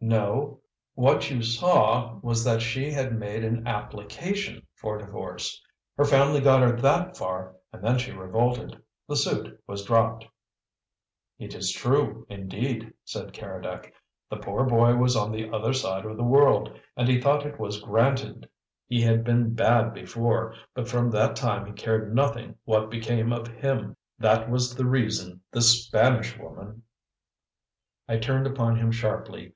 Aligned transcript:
"No. 0.00 0.60
What 0.94 1.28
you 1.28 1.42
saw 1.42 2.20
was 2.22 2.44
that 2.44 2.62
she 2.62 2.92
had 2.92 3.18
made 3.18 3.42
an 3.44 3.66
application 3.66 4.64
for 4.76 4.96
divorce. 4.96 5.60
Her 5.96 6.04
family 6.04 6.40
got 6.40 6.62
her 6.62 6.76
that 6.80 7.16
far 7.16 7.56
and 7.72 7.82
then 7.82 7.98
she 7.98 8.12
revolted. 8.12 8.80
The 9.08 9.16
suit 9.16 9.60
was 9.66 9.84
dropped." 9.84 10.24
"It 11.40 11.52
is 11.56 11.72
true, 11.72 12.24
indeed," 12.30 12.94
said 13.04 13.32
Keredec. 13.32 13.92
"The 14.30 14.36
poor 14.36 14.64
boy 14.64 14.94
was 14.94 15.16
on 15.16 15.32
the 15.32 15.50
other 15.50 15.72
side 15.72 16.04
of 16.06 16.16
the 16.16 16.22
world, 16.22 16.78
and 16.96 17.08
he 17.08 17.20
thought 17.20 17.44
it 17.44 17.58
was 17.58 17.82
granted. 17.82 18.48
He 18.86 19.00
had 19.02 19.24
been 19.24 19.52
bad 19.52 19.92
before, 19.94 20.54
but 20.74 20.86
from 20.86 21.10
that 21.10 21.34
time 21.34 21.66
he 21.66 21.72
cared 21.72 22.14
nothing 22.14 22.54
what 22.62 22.88
became 22.88 23.32
of 23.32 23.48
him. 23.48 23.96
That 24.16 24.48
was 24.48 24.76
the 24.76 24.86
reason 24.86 25.40
this 25.50 25.86
Spanish 25.86 26.38
woman" 26.38 26.84
I 28.08 28.18
turned 28.18 28.46
upon 28.46 28.76
him 28.76 28.92
sharply. 28.92 29.54